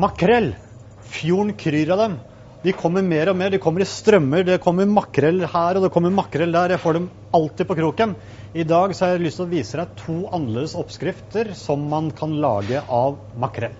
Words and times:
Makrell. 0.00 0.54
Fjorden 1.02 1.54
kryr 1.60 1.90
av 1.92 1.98
dem. 1.98 2.18
De 2.64 2.72
kommer 2.76 3.02
mer 3.04 3.28
og 3.28 3.36
mer. 3.36 3.50
De 3.52 3.60
kommer 3.60 3.84
i 3.84 3.88
strømmer. 3.88 4.46
Det 4.48 4.60
kommer 4.64 4.88
makrell 4.88 5.42
her 5.44 5.76
og 5.76 5.84
det 5.84 5.92
kommer 5.92 6.14
makrell 6.14 6.54
der. 6.56 6.72
Jeg 6.72 6.80
får 6.80 6.96
dem 6.96 7.10
alltid 7.36 7.68
på 7.68 7.76
kroken. 7.76 8.14
I 8.56 8.64
dag 8.64 8.94
så 8.96 9.04
har 9.04 9.14
jeg 9.14 9.26
lyst 9.26 9.40
til 9.40 9.46
å 9.46 9.50
vise 9.50 9.80
deg 9.80 9.92
to 10.00 10.16
annerledes 10.32 10.76
oppskrifter 10.80 11.52
som 11.58 11.84
man 11.92 12.08
kan 12.16 12.38
lage 12.40 12.80
av 12.80 13.18
makrell. 13.44 13.76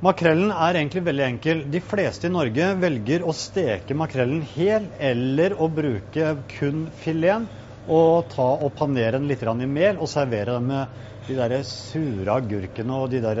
Makrellen 0.00 0.48
er 0.48 0.78
egentlig 0.80 1.04
veldig 1.04 1.26
enkel. 1.26 1.64
De 1.68 1.84
fleste 1.84 2.30
i 2.30 2.32
Norge 2.32 2.70
velger 2.80 3.26
å 3.28 3.36
steke 3.36 3.96
makrellen 4.00 4.40
hel 4.54 4.88
eller 4.96 5.58
å 5.60 5.68
bruke 5.68 6.38
kun 6.54 6.86
fileten 7.02 7.50
og 7.90 8.30
ta 8.32 8.48
og 8.64 8.72
panere 8.78 9.18
den 9.18 9.28
litt 9.28 9.42
i 9.44 9.68
mel 9.68 10.00
og 10.00 10.08
servere 10.08 10.56
den 10.56 10.72
med 10.72 11.00
de 11.30 11.38
der 11.38 11.62
sure 11.66 12.34
agurkene 12.34 12.98
og 12.98 13.10
de 13.12 13.22
der 13.22 13.40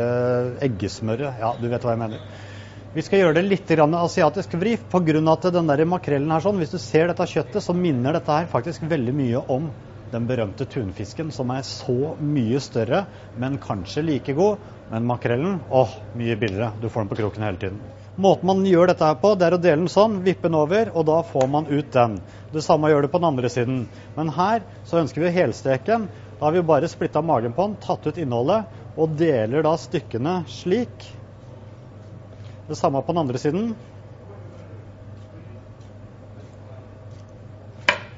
eggesmøret. 0.62 1.42
Ja, 1.42 1.52
du 1.58 1.68
vet 1.68 1.84
hva 1.84 1.96
jeg 1.96 2.02
mener. 2.04 2.24
Vi 2.90 3.04
skal 3.06 3.20
gjøre 3.22 3.36
det 3.38 3.44
litt 3.46 3.70
asiatisk 3.70 4.56
vri 4.58 4.76
pga. 4.76 5.20
at 5.32 5.52
den 5.54 5.66
der 5.66 5.84
makrellen 5.84 6.30
her 6.30 6.40
sånn, 6.42 6.58
hvis 6.58 6.72
du 6.72 6.78
ser 6.78 7.06
dette 7.06 7.22
kjøttet, 7.22 7.62
så 7.62 7.72
minner 7.72 8.12
dette 8.12 8.32
her 8.32 8.46
faktisk 8.50 8.82
veldig 8.82 9.14
mye 9.14 9.42
om 9.46 9.70
den 10.10 10.26
berømte 10.26 10.66
tunfisken, 10.66 11.30
som 11.30 11.50
er 11.54 11.62
så 11.62 12.16
mye 12.18 12.58
større, 12.58 13.04
men 13.38 13.58
kanskje 13.62 14.02
like 14.02 14.34
god. 14.34 14.58
Men 14.90 15.06
makrellen, 15.06 15.60
åh, 15.70 15.92
mye 16.18 16.34
billigere. 16.34 16.72
Du 16.82 16.88
får 16.88 17.04
den 17.04 17.12
på 17.12 17.20
kroken 17.22 17.46
hele 17.46 17.62
tiden. 17.62 17.78
Måten 18.18 18.48
man 18.50 18.64
gjør 18.66 18.90
dette 18.90 19.06
her 19.06 19.18
på, 19.20 19.34
det 19.38 19.46
er 19.46 19.54
å 19.56 19.60
dele 19.60 19.84
den 19.84 19.92
sånn, 19.92 20.18
vippe 20.24 20.48
den 20.48 20.58
over, 20.58 20.90
og 20.96 21.06
da 21.08 21.20
får 21.24 21.46
man 21.48 21.68
ut 21.70 21.92
den. 21.94 22.18
Det 22.52 22.64
samme 22.66 22.90
gjør 22.90 23.06
det 23.06 23.12
på 23.12 23.20
den 23.20 23.28
andre 23.30 23.50
siden. 23.52 23.84
Men 24.16 24.32
her 24.34 24.64
så 24.88 24.98
ønsker 25.00 25.22
vi 25.24 25.32
helsteken. 25.36 26.08
Da 26.40 26.48
har 26.48 26.56
vi 26.56 26.64
bare 26.66 26.90
splitta 26.90 27.22
magen 27.22 27.54
på 27.56 27.68
den, 27.68 27.78
tatt 27.80 28.08
ut 28.08 28.18
innholdet, 28.20 28.66
og 28.98 29.14
deler 29.20 29.64
da 29.64 29.76
stykkene 29.78 30.40
slik. 30.50 31.06
Det 32.68 32.78
samme 32.78 33.00
på 33.04 33.14
den 33.14 33.22
andre 33.22 33.40
siden. 33.40 33.70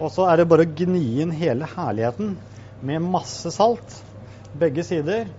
Og 0.03 0.11
så 0.11 0.27
er 0.27 0.41
det 0.41 0.49
bare 0.51 0.67
å 0.67 0.73
gni 0.81 1.05
inn 1.23 1.35
hele 1.37 1.69
herligheten 1.77 2.35
med 2.83 3.05
masse 3.07 3.53
salt. 3.55 4.01
Begge 4.59 4.83
sider. 4.85 5.31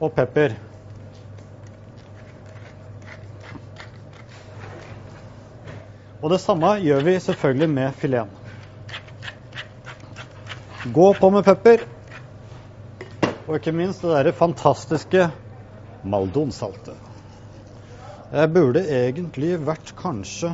Og 0.00 0.10
pepper. 0.16 0.56
Og 6.20 6.32
det 6.32 6.40
samme 6.42 6.74
gjør 6.84 7.04
vi 7.06 7.16
selvfølgelig 7.24 7.70
med 7.72 7.96
fileten. 8.00 8.36
Gå 10.94 11.12
på 11.16 11.30
med 11.32 11.44
pepper. 11.44 11.84
Og 13.48 13.56
ikke 13.56 13.72
minst 13.76 14.04
det 14.04 14.12
derre 14.12 14.32
fantastiske 14.36 15.28
maldonsaltet. 16.04 16.96
Jeg 18.30 18.52
burde 18.54 18.82
egentlig 18.86 19.56
vært 19.66 19.94
kanskje 19.98 20.52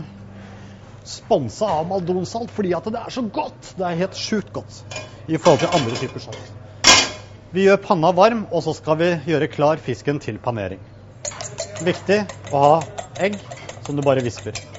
sponsa 1.07 1.69
av 1.79 1.91
maldonsalt 1.91 2.51
fordi 2.55 2.73
at 2.75 2.87
det 2.91 3.03
er 3.03 3.15
så 3.15 3.27
godt. 3.27 3.75
Det 3.77 3.87
er 3.87 4.01
helt 4.01 4.19
sjukt 4.19 4.53
godt 4.55 4.81
i 5.27 5.37
forhold 5.37 5.63
til 5.63 5.75
andre 5.79 5.99
typer 6.01 6.25
salt. 6.25 6.55
Vi 7.55 7.67
gjør 7.67 7.83
panna 7.83 8.11
varm, 8.13 8.47
og 8.51 8.65
så 8.67 8.75
skal 8.77 8.99
vi 9.01 9.11
gjøre 9.31 9.51
klar 9.53 9.83
fisken 9.83 10.19
til 10.23 10.41
panering. 10.43 10.81
Viktig 11.87 12.23
å 12.51 12.65
ha 12.65 12.75
egg 13.23 13.39
som 13.87 13.97
du 13.97 14.03
bare 14.07 14.25
visper. 14.27 14.76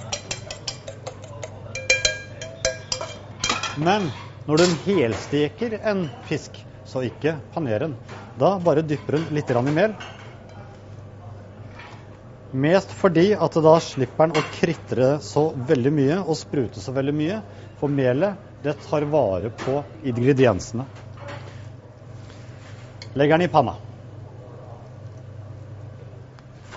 Men 3.78 4.10
når 4.48 4.64
du 4.64 4.76
helsteker 4.88 5.78
en 5.86 6.08
fisk, 6.28 6.56
så 6.88 7.04
ikke 7.06 7.36
paner 7.54 7.84
den. 7.86 7.96
Da 8.40 8.56
bare 8.64 8.84
dypper 8.86 9.18
den 9.18 9.36
litt 9.38 9.52
i 9.52 9.64
mel. 9.76 9.96
Mest 12.58 12.94
fordi 12.96 13.34
at 13.36 13.58
da 13.62 13.76
slipper 13.84 14.30
den 14.30 14.38
å 14.40 14.46
kritre 14.56 15.10
så 15.22 15.50
veldig 15.70 15.92
mye 15.94 16.20
og 16.24 16.38
sprute 16.40 16.82
så 16.82 16.94
veldig 16.96 17.16
mye. 17.18 17.42
For 17.78 17.92
melet 17.92 18.40
det 18.64 18.78
tar 18.88 19.06
vare 19.12 19.52
på 19.66 19.82
ingrediensene. 20.02 20.88
Legger 23.18 23.38
den 23.38 23.50
i 23.50 23.52
panna. 23.52 23.76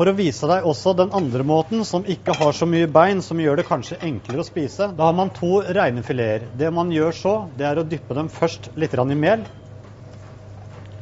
For 0.00 0.08
å 0.08 0.16
vise 0.16 0.48
deg 0.48 0.64
også 0.64 0.94
den 0.96 1.10
andre 1.12 1.44
måten, 1.44 1.82
som 1.84 2.06
ikke 2.08 2.32
har 2.38 2.54
så 2.56 2.64
mye 2.64 2.86
bein, 2.88 3.18
som 3.20 3.36
gjør 3.36 3.60
det 3.60 3.66
kanskje 3.68 3.98
enklere 4.00 4.40
å 4.40 4.46
spise. 4.48 4.86
Da 4.96 5.10
har 5.10 5.12
man 5.18 5.28
to 5.36 5.58
reine 5.76 6.00
fileter. 6.00 6.46
Det 6.56 6.70
man 6.72 6.88
gjør 6.88 7.12
så, 7.18 7.34
det 7.58 7.66
er 7.68 7.82
å 7.82 7.84
dyppe 7.84 8.16
dem 8.16 8.30
først 8.32 8.70
litt 8.80 8.96
i 8.96 9.18
mel. 9.26 9.44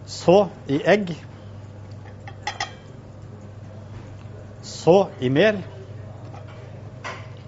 Så 0.03 0.48
i 0.66 0.81
egg. 0.82 1.14
Så 4.66 4.98
i 5.22 5.31
mel. 5.31 5.62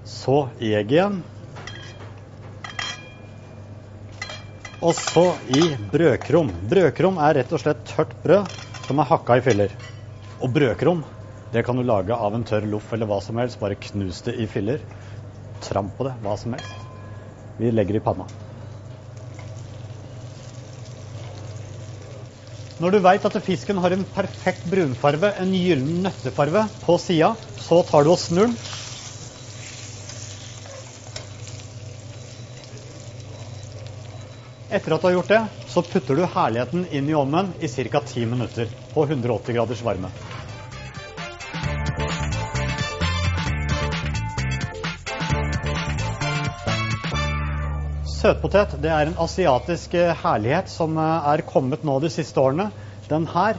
Så 0.07 0.39
i 0.63 0.75
egg 0.79 0.95
igjen. 1.01 1.21
Og 4.79 4.95
så 4.95 5.33
i 5.51 5.73
brødkrum. 5.91 6.55
Brødkrum 6.71 7.19
er 7.19 7.41
rett 7.43 7.51
og 7.51 7.67
slett 7.67 7.89
tørt 7.91 8.21
brød 8.23 8.61
som 8.87 9.03
er 9.03 9.17
hakka 9.17 9.43
i 9.43 9.51
filler. 9.51 9.81
Og 10.39 10.55
brødkrum 10.55 11.09
det 11.53 11.63
kan 11.67 11.77
du 11.77 11.83
lage 11.83 12.15
av 12.15 12.35
en 12.35 12.45
tørr 12.47 12.67
loff 12.71 12.93
eller 12.95 13.09
hva 13.11 13.19
som 13.25 13.39
helst. 13.41 13.59
Bare 13.59 13.79
knus 13.79 14.23
det 14.27 14.37
i 14.39 14.47
filler. 14.47 14.85
Tramp 15.65 15.97
på 15.99 16.07
det, 16.07 16.15
hva 16.23 16.37
som 16.39 16.55
helst. 16.55 16.87
Vi 17.59 17.73
legger 17.75 17.99
i 17.99 18.03
panna. 18.05 18.29
Når 22.81 22.95
du 22.95 22.99
veit 23.05 23.25
at 23.29 23.35
fisken 23.45 23.77
har 23.83 23.93
en 23.93 24.07
perfekt 24.15 24.63
brunfarve, 24.73 25.35
en 25.37 25.51
gyllen 25.53 25.99
nøttefarve, 26.07 26.63
på 26.87 26.97
sida, 27.03 27.35
så 27.61 27.83
tar 27.85 28.07
du 28.07 28.15
og 28.15 28.23
snur 28.23 28.47
den. 28.47 28.57
Etter 34.71 34.95
at 34.95 35.03
du 35.03 35.09
har 35.11 35.17
gjort 35.19 35.33
det, 35.35 35.43
så 35.69 35.83
putter 35.83 36.17
du 36.17 36.25
herligheten 36.31 36.87
inn 36.95 37.11
i 37.11 37.17
ovnen 37.19 37.53
i 37.61 37.69
ca. 37.69 38.01
10 38.01 38.27
minutter 38.31 38.71
på 38.95 39.05
180 39.05 39.59
graders 39.59 39.83
varme. 39.83 40.15
Søtpotet 48.21 48.75
det 48.85 48.91
er 48.93 49.09
en 49.09 49.19
asiatisk 49.23 49.95
eh, 49.97 50.11
herlighet 50.21 50.69
som 50.69 50.99
eh, 51.01 51.29
er 51.33 51.41
kommet 51.49 51.87
nå 51.89 51.95
de 52.03 52.11
siste 52.13 52.37
årene. 52.43 52.67
Den 53.09 53.25
her 53.33 53.57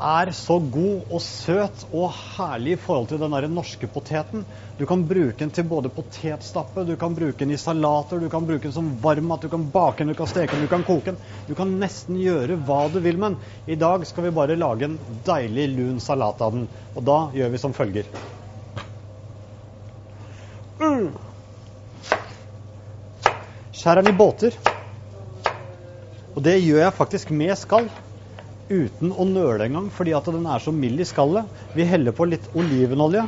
er 0.00 0.32
så 0.34 0.56
god 0.72 1.12
og 1.12 1.22
søt 1.22 1.84
og 1.92 2.08
herlig 2.16 2.72
i 2.74 2.80
forhold 2.80 3.06
til 3.10 3.20
den 3.20 3.36
der 3.36 3.46
norske 3.52 3.86
poteten. 3.92 4.42
Du 4.80 4.86
kan 4.88 5.04
bruke 5.06 5.36
den 5.44 5.54
til 5.54 5.68
både 5.70 5.92
potetstappe, 5.94 6.86
du 6.88 6.96
kan 6.98 7.14
bruke 7.14 7.38
den 7.44 7.54
i 7.54 7.60
salater, 7.60 8.18
du 8.18 8.26
kan 8.32 8.48
bruke 8.48 8.64
den 8.66 8.74
som 8.74 8.90
varmmat, 9.04 9.46
du 9.46 9.52
kan 9.52 9.68
bake 9.70 10.02
den, 10.02 10.10
du 10.10 10.18
kan 10.18 10.32
steke 10.32 10.56
den, 10.56 10.66
du 10.66 10.74
kan 10.74 10.86
koke 10.88 11.12
den. 11.12 11.22
Du 11.46 11.54
kan 11.54 11.78
nesten 11.78 12.18
gjøre 12.18 12.58
hva 12.66 12.82
du 12.90 12.98
vil 13.04 13.20
med 13.20 13.36
den. 13.36 13.40
I 13.70 13.78
dag 13.78 14.08
skal 14.10 14.26
vi 14.26 14.36
bare 14.42 14.58
lage 14.58 14.90
en 14.90 14.98
deilig 15.28 15.70
lun 15.76 16.02
salat 16.02 16.42
av 16.42 16.56
den. 16.58 16.70
Og 16.96 17.06
da 17.06 17.22
gjør 17.36 17.54
vi 17.54 17.62
som 17.68 17.76
følger. 17.78 18.10
Mm. 20.80 21.29
Skjærer 23.80 24.04
den 24.04 24.12
i 24.12 24.18
båter. 24.18 24.56
Og 26.36 26.42
det 26.44 26.58
gjør 26.60 26.82
jeg 26.82 26.96
faktisk 26.98 27.30
med 27.32 27.54
skall. 27.56 27.86
Uten 28.68 29.14
å 29.16 29.24
nøle 29.24 29.64
engang, 29.64 29.86
fordi 29.88 30.12
at 30.12 30.28
den 30.28 30.44
er 30.44 30.60
så 30.60 30.74
mild 30.74 31.00
i 31.00 31.06
skallet. 31.08 31.48
Vi 31.72 31.86
heller 31.88 32.12
på 32.12 32.26
litt 32.28 32.50
olivenolje. 32.52 33.24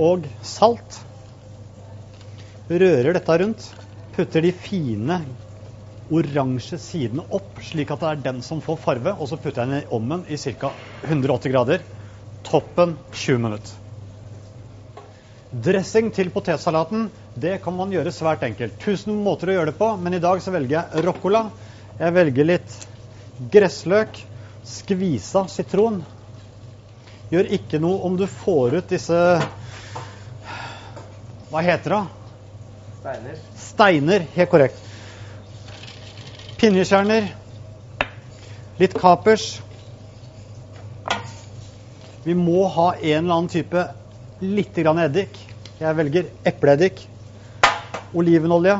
Og 0.00 0.24
salt. 0.40 0.96
Rører 2.72 3.12
dette 3.18 3.38
rundt. 3.44 3.68
Putter 4.16 4.48
de 4.48 4.54
fine 4.56 5.20
oransje 6.08 6.80
sidene 6.80 7.26
opp, 7.36 7.60
slik 7.60 7.92
at 7.92 8.00
det 8.00 8.14
er 8.14 8.24
den 8.30 8.40
som 8.46 8.64
får 8.64 8.80
farve. 8.80 9.12
Og 9.20 9.28
så 9.28 9.36
putter 9.36 9.66
jeg 9.66 9.74
den 9.74 9.84
i 9.84 9.92
ovnen 9.92 10.24
i 10.24 10.40
ca. 10.40 10.72
180 11.04 11.52
grader. 11.52 11.84
Toppen 12.48 12.96
20 13.12 13.44
minutter. 13.44 13.76
Dressing 15.68 16.10
til 16.16 16.32
potetsalaten 16.32 17.10
det 17.40 17.58
kan 17.62 17.76
man 17.76 17.92
gjøre 17.92 18.12
svært 18.14 18.42
enkelt. 18.46 18.78
Tusen 18.82 19.16
måter 19.24 19.50
å 19.50 19.56
gjøre 19.58 19.72
det 19.72 19.78
på, 19.78 19.90
men 20.00 20.16
i 20.16 20.22
dag 20.22 20.40
så 20.42 20.52
velger 20.54 20.78
jeg 20.78 21.04
roccola. 21.06 21.48
Jeg 21.98 22.14
velger 22.14 22.48
litt 22.48 22.76
gressløk, 23.52 24.20
skvisa 24.66 25.44
sitron. 25.50 26.00
Gjør 27.32 27.50
ikke 27.58 27.80
noe 27.82 28.00
om 28.08 28.16
du 28.16 28.24
får 28.30 28.78
ut 28.78 28.92
disse 28.94 29.18
Hva 31.48 31.62
heter 31.64 31.94
det? 31.94 32.02
Steiner. 32.98 33.42
Steiner, 33.56 34.24
helt 34.34 34.50
korrekt. 34.52 34.80
Pinjekjerner. 36.58 37.28
Litt 38.80 38.96
kapers. 38.98 39.46
Vi 42.24 42.34
må 42.36 42.66
ha 42.74 42.90
en 42.96 43.22
eller 43.22 43.36
annen 43.36 43.52
type 43.52 43.84
litt 44.42 44.76
grann 44.82 45.00
eddik. 45.04 45.38
Jeg 45.78 45.96
velger 45.98 46.28
epleeddik. 46.50 47.06
Olivenolje. 48.14 48.78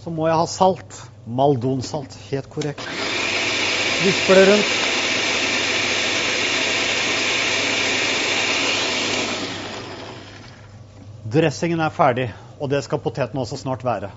Så 0.00 0.12
må 0.12 0.28
jeg 0.28 0.38
ha 0.40 0.46
salt. 0.48 1.02
Maldonsalt. 1.26 2.16
Helt 2.30 2.48
korrekt. 2.52 2.86
Visper 4.00 4.40
det 4.40 4.46
rundt. 4.48 4.78
Dressingen 11.30 11.78
er 11.84 11.92
ferdig, 11.94 12.30
og 12.58 12.72
det 12.72 12.80
skal 12.82 12.98
poteten 12.98 13.38
også 13.38 13.60
snart 13.60 13.84
være. 13.86 14.08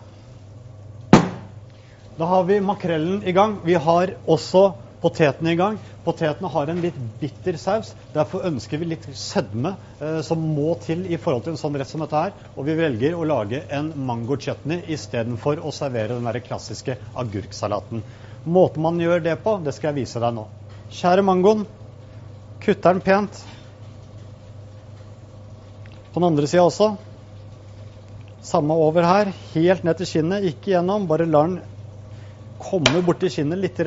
Da 2.18 2.30
har 2.30 2.48
vi 2.48 2.58
makrellen 2.64 3.22
i 3.28 3.34
gang. 3.36 3.60
Vi 3.66 3.76
har 3.78 4.16
også 4.26 4.72
potetene 5.04 5.52
i 5.52 5.60
gang. 5.60 5.78
Potetene 6.06 6.50
har 6.54 6.72
en 6.72 6.82
litt 6.84 6.98
bitter 7.20 7.58
saus. 7.60 7.92
Derfor 8.16 8.48
ønsker 8.48 8.80
vi 8.80 8.90
litt 8.94 9.08
sødme 9.20 9.76
eh, 10.00 10.20
som 10.26 10.42
må 10.56 10.74
til 10.84 11.04
i 11.12 11.20
forhold 11.20 11.46
til 11.46 11.56
en 11.56 11.60
sånn 11.60 11.78
rett 11.80 11.92
som 11.92 12.04
dette 12.04 12.24
her. 12.26 12.36
Og 12.56 12.68
vi 12.70 12.78
velger 12.80 13.18
å 13.18 13.28
lage 13.28 13.64
en 13.76 13.92
mango 14.08 14.40
chutney 14.40 14.84
istedenfor 14.96 15.60
å 15.60 15.74
servere 15.76 16.16
den 16.16 16.30
der 16.30 16.40
klassiske 16.46 16.98
agurksalaten. 17.20 18.04
Måten 18.44 18.84
man 18.84 19.00
gjør 19.00 19.24
det 19.24 19.38
på, 19.44 19.58
det 19.64 19.76
skal 19.76 19.92
jeg 19.92 20.04
vise 20.04 20.24
deg 20.24 20.36
nå. 20.36 20.48
Kjære 20.94 21.26
mangoen. 21.26 21.66
Kutter 22.64 22.96
den 22.96 23.04
pent. 23.04 23.44
På 26.14 26.22
den 26.22 26.30
andre 26.30 26.48
sida 26.48 26.64
også. 26.64 26.94
Samme 28.44 28.76
over 28.80 29.08
her. 29.08 29.32
Helt 29.54 29.84
ned 29.84 30.00
til 30.00 30.10
skinnet. 30.10 30.48
Ikke 30.52 30.76
gjennom. 30.76 31.08
Bare 31.10 31.28
lar 31.28 31.50
den 31.50 31.62
komme 32.64 33.02
borti 33.04 33.32
skinnet 33.32 33.60
litt. 33.60 33.80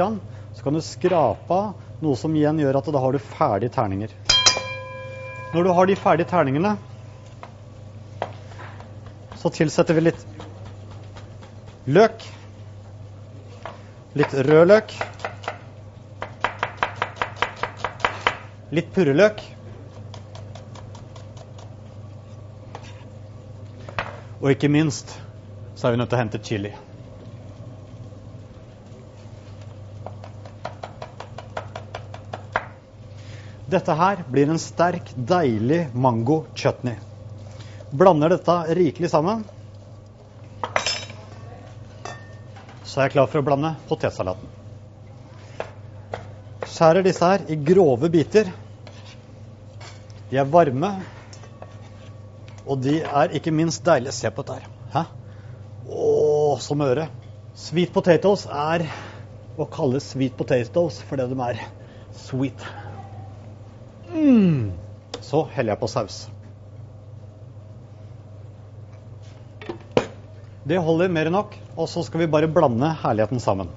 Så 0.56 0.62
kan 0.64 0.74
du 0.74 0.80
skrape 0.80 1.52
av 1.52 1.74
noe 2.00 2.16
som 2.16 2.34
igjen 2.36 2.58
gjør 2.60 2.78
at 2.80 2.88
da 2.92 3.00
har 3.00 3.12
du 3.12 3.20
ferdige 3.20 3.74
terninger. 3.76 4.12
Når 5.52 5.66
du 5.66 5.72
har 5.76 5.88
de 5.88 5.96
ferdige 6.00 6.28
terningene, 6.30 6.76
så 9.36 9.52
tilsetter 9.52 9.94
vi 9.98 10.06
litt 10.08 10.24
løk. 11.86 12.24
Litt 14.16 14.32
rød 14.48 14.72
løk. 14.72 14.96
Litt 18.72 18.90
purreløk. 18.96 19.44
Og 24.40 24.50
ikke 24.56 24.72
minst 24.72 25.14
så 25.76 25.86
er 25.86 25.94
vi 25.94 26.00
nødt 26.00 26.10
til 26.10 26.18
å 26.18 26.24
hente 26.24 26.42
chili. 26.42 26.74
Dette 33.66 33.94
her 33.98 34.20
blir 34.30 34.50
en 34.50 34.60
sterk, 34.62 35.08
deilig 35.16 35.88
mango 35.92 36.44
chutney. 36.54 36.94
Blander 37.90 38.30
dette 38.30 38.54
rikelig 38.78 39.10
sammen. 39.10 39.42
Så 42.86 43.00
er 43.00 43.08
jeg 43.08 43.16
klar 43.16 43.26
for 43.26 43.42
å 43.42 43.46
blande 43.48 43.72
potetsalaten. 43.90 44.54
Skjærer 46.62 47.02
disse 47.08 47.26
her 47.26 47.42
i 47.50 47.58
grove 47.58 48.10
biter. 48.12 48.52
De 50.30 50.38
er 50.38 50.46
varme, 50.50 50.92
og 52.66 52.80
de 52.86 53.00
er 53.02 53.34
ikke 53.34 53.54
minst 53.54 53.82
deilige. 53.86 54.14
Se 54.14 54.30
på 54.30 54.46
dette 54.46 54.60
her. 54.62 54.72
Hæ? 54.94 55.04
Å, 55.90 56.56
som 56.62 56.86
øre. 56.86 57.10
Sweet 57.58 57.90
potatoes 57.94 58.46
er 58.46 58.86
å 59.58 59.66
kalle 59.66 59.98
sweet 60.04 60.38
potatoes 60.38 61.02
fordi 61.08 61.32
de 61.32 61.46
er 61.50 61.64
sweet. 62.14 62.62
Mm. 64.16 64.72
Så 65.20 65.44
heller 65.52 65.74
jeg 65.74 65.80
på 65.80 65.88
saus. 65.90 66.16
Det 70.66 70.78
holder 70.82 71.12
mer 71.12 71.28
enn 71.28 71.36
nok. 71.36 71.54
Og 71.76 71.88
så 71.92 72.02
skal 72.06 72.24
vi 72.24 72.30
bare 72.32 72.48
blande 72.48 72.88
herligheten 73.02 73.40
sammen. 73.42 73.68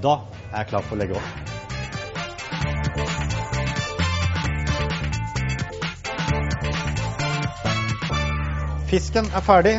Da 0.00 0.18
er 0.50 0.62
jeg 0.64 0.70
klar 0.72 0.84
for 0.84 0.96
å 0.96 1.00
legge 1.00 1.18
opp. 1.20 1.28
Fisken 8.90 9.26
er 9.34 9.42
ferdig. 9.42 9.76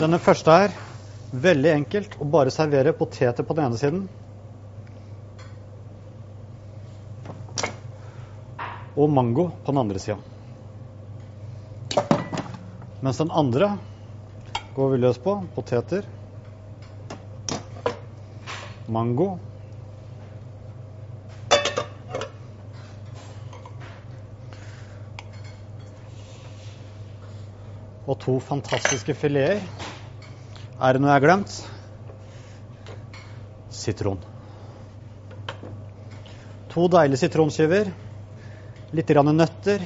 Denne 0.00 0.16
første 0.16 0.48
her, 0.48 0.70
veldig 1.44 1.68
enkelt 1.74 2.14
å 2.24 2.26
bare 2.32 2.52
servere 2.54 2.94
poteter 2.96 3.44
på 3.44 3.52
den 3.52 3.66
ene 3.66 3.76
siden. 3.76 4.06
Og 8.96 9.12
mango 9.12 9.50
på 9.60 9.74
den 9.74 9.82
andre 9.82 10.00
sida. 10.00 10.16
Mens 13.04 13.20
den 13.20 13.28
andre 13.42 13.74
går 14.78 14.90
vi 14.94 15.02
løs 15.04 15.20
på. 15.20 15.36
Poteter. 15.52 16.08
Mango. 18.88 19.34
Og 28.08 28.16
to 28.22 28.38
fantastiske 28.40 29.14
fileter. 29.14 29.60
Er 30.80 30.96
det 30.96 31.02
noe 31.02 31.10
jeg 31.10 31.18
har 31.18 31.24
glemt? 31.26 31.56
Sitron. 33.80 34.20
To 36.72 36.86
deilige 36.88 37.20
sitronskiver. 37.24 37.90
Litt 38.96 39.10
nøtter. 39.10 39.84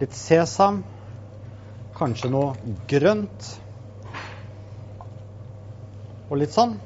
Litt 0.00 0.16
sesam. 0.16 0.82
Kanskje 1.98 2.30
noe 2.30 2.54
grønt. 2.88 3.50
Og 6.30 6.40
litt 6.40 6.56
sånn. 6.56 6.78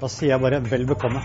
Da 0.00 0.10
sier 0.10 0.34
jeg 0.34 0.42
bare 0.42 0.60
vel 0.66 0.86
bekomme. 0.90 1.22